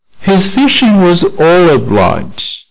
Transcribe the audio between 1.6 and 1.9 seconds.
a